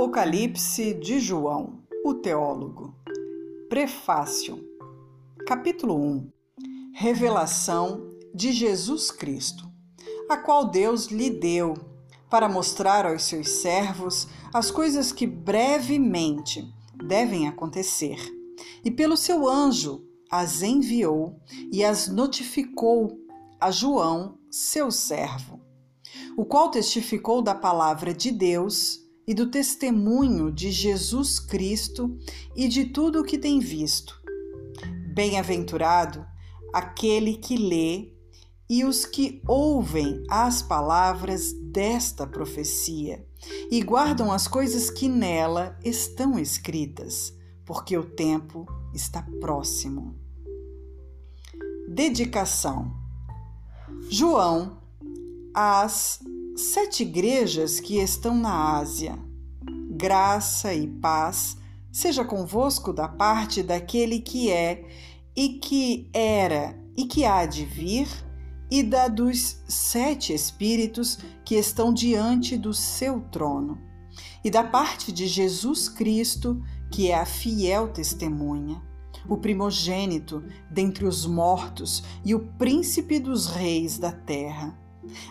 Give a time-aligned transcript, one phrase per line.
[0.00, 2.94] Apocalipse de João, o teólogo.
[3.68, 4.66] Prefácio.
[5.46, 6.32] Capítulo 1.
[6.94, 9.70] Revelação de Jesus Cristo,
[10.26, 11.74] a qual Deus lhe deu
[12.30, 16.66] para mostrar aos seus servos as coisas que brevemente
[17.04, 18.18] devem acontecer.
[18.82, 21.38] E pelo seu anjo as enviou
[21.70, 23.20] e as notificou
[23.60, 25.60] a João, seu servo,
[26.38, 32.18] o qual testificou da palavra de Deus e do testemunho de Jesus Cristo
[32.56, 34.20] e de tudo o que tem visto.
[35.14, 36.26] Bem-aventurado
[36.72, 38.12] aquele que lê
[38.68, 43.24] e os que ouvem as palavras desta profecia
[43.70, 47.32] e guardam as coisas que nela estão escritas,
[47.64, 50.18] porque o tempo está próximo.
[51.88, 52.92] Dedicação.
[54.10, 54.82] João,
[55.54, 56.18] às
[56.60, 59.18] sete igrejas que estão na Ásia.
[59.90, 61.56] Graça e paz
[61.90, 64.84] seja convosco da parte daquele que é
[65.34, 68.08] e que era e que há de vir,
[68.70, 73.80] e da dos sete espíritos que estão diante do seu trono,
[74.44, 78.82] e da parte de Jesus Cristo, que é a fiel testemunha,
[79.28, 84.78] o primogênito dentre os mortos e o príncipe dos reis da terra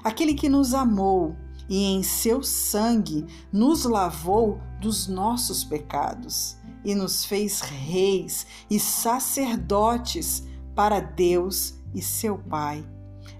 [0.04, 1.36] aquele que nos amou
[1.70, 10.44] e em seu sangue nos lavou dos nossos pecados e nos fez reis e sacerdotes
[10.76, 12.88] para Deus e seu Pai.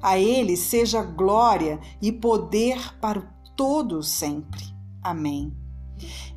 [0.02, 3.22] A Ele seja glória e poder para
[3.56, 4.64] todo sempre.
[5.02, 5.54] Amém.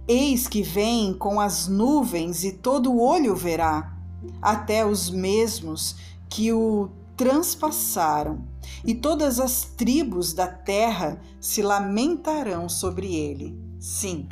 [0.08, 3.96] Eis que vem com as nuvens e todo olho verá,
[4.40, 5.96] até os mesmos
[6.28, 8.44] que o transpassaram,
[8.84, 13.58] e todas as tribos da terra se lamentarão sobre ele.
[13.78, 14.28] Sim,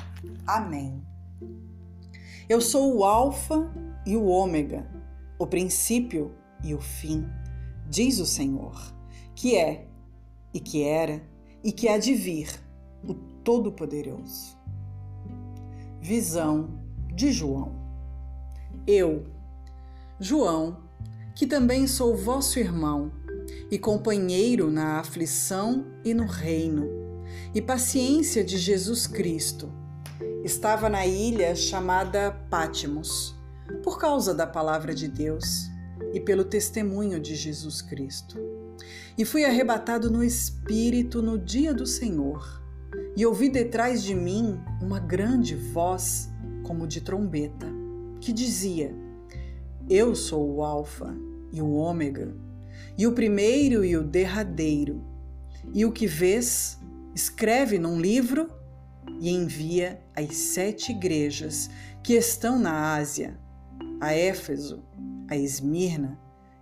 [0.46, 1.02] amém.
[2.48, 3.70] Eu sou o Alfa
[4.04, 4.88] e o Ômega,
[5.38, 7.26] o princípio e o fim,
[7.88, 8.74] diz o Senhor,
[9.34, 9.88] que é,
[10.52, 11.22] e que era,
[11.62, 12.50] e que há de vir,
[13.06, 14.58] o Todo-Poderoso.
[16.00, 16.80] Visão
[17.14, 17.72] de João.
[18.86, 19.26] Eu,
[20.18, 20.78] João,
[21.34, 23.12] que também sou vosso irmão
[23.70, 26.88] e companheiro na aflição e no reino,
[27.54, 29.72] e paciência de Jesus Cristo.
[30.42, 33.38] Estava na ilha chamada Pátimos,
[33.84, 35.70] por causa da palavra de Deus
[36.12, 38.36] e pelo testemunho de Jesus Cristo.
[39.16, 42.60] E fui arrebatado no Espírito no dia do Senhor,
[43.16, 46.28] e ouvi detrás de mim uma grande voz,
[46.64, 47.66] como de trombeta,
[48.20, 48.94] que dizia:
[49.88, 51.14] Eu sou o Alfa
[51.52, 52.34] e o Ômega,
[52.96, 55.04] e o primeiro e o derradeiro.
[55.72, 56.78] E o que vês,
[57.14, 58.48] escreve num livro
[59.20, 61.68] e envia às sete igrejas
[62.02, 63.38] que estão na Ásia,
[64.00, 64.82] a Éfeso,
[65.28, 66.18] a Esmirna,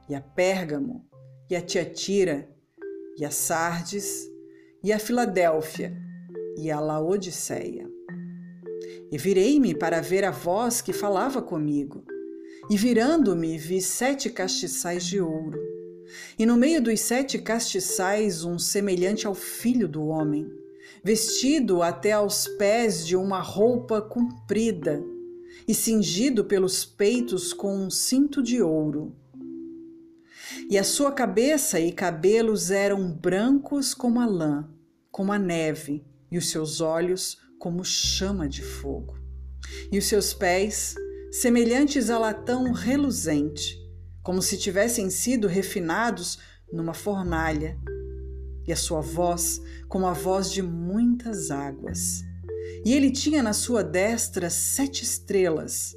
[0.09, 1.05] e a Pérgamo,
[1.51, 2.49] e a Tiatira,
[3.19, 4.29] e a Sardes,
[4.83, 5.97] e a Filadélfia,
[6.57, 7.89] e a Laodiceia.
[9.11, 12.05] E virei-me para ver a voz que falava comigo
[12.71, 15.59] e virando-me, vi sete castiçais de ouro.
[16.39, 20.51] E no meio dos sete castiçais, um semelhante ao filho do homem,
[21.03, 25.03] vestido até aos pés de uma roupa comprida
[25.67, 29.15] e cingido pelos peitos com um cinto de ouro.
[30.71, 34.69] E a sua cabeça e cabelos eram brancos como a lã,
[35.11, 39.17] como a neve, e os seus olhos como chama de fogo.
[39.91, 40.95] E os seus pés
[41.31, 43.79] semelhantes a latão reluzente,
[44.28, 46.39] como se tivessem sido refinados
[46.71, 47.78] numa fornalha,
[48.66, 49.59] e a sua voz
[49.89, 52.22] como a voz de muitas águas.
[52.84, 55.94] E ele tinha na sua destra sete estrelas,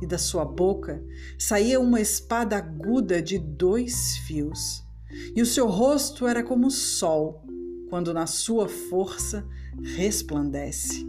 [0.00, 1.04] e da sua boca
[1.38, 4.82] saía uma espada aguda de dois fios,
[5.36, 7.44] e o seu rosto era como o sol,
[7.90, 9.46] quando na sua força
[9.94, 11.06] resplandece.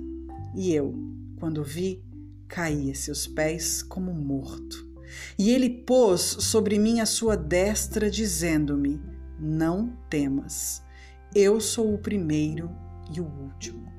[0.54, 0.94] E eu,
[1.40, 2.04] quando vi,
[2.50, 4.89] caí a seus pés como morto.
[5.38, 9.02] E ele pôs sobre mim a sua destra, dizendo-me:
[9.40, 10.84] Não temas,
[11.34, 12.70] eu sou o primeiro
[13.14, 13.92] e o último,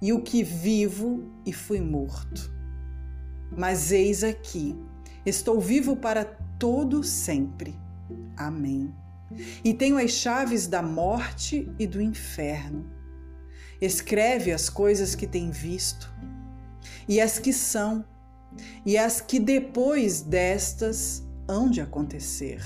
[0.00, 2.54] e o que vivo e fui morto.
[3.56, 4.76] Mas eis aqui,
[5.24, 6.24] estou vivo para
[6.58, 7.78] todo sempre.
[8.36, 8.94] Amém.
[9.64, 12.86] E tenho as chaves da morte e do inferno.
[13.80, 16.14] Escreve as coisas que tem visto
[17.08, 18.04] e as que são,
[18.84, 22.62] e as que depois destas hão de acontecer.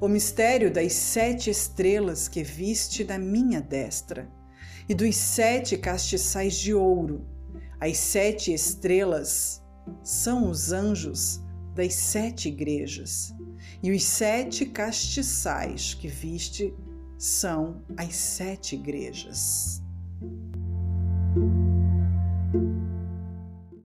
[0.00, 4.28] O mistério das sete estrelas que viste da minha destra,
[4.88, 7.26] e dos sete castiçais de ouro.
[7.78, 9.62] As sete estrelas
[10.02, 11.40] são os anjos
[11.74, 13.34] das sete igrejas,
[13.82, 16.74] e os sete castiçais que viste
[17.18, 19.82] são as sete igrejas.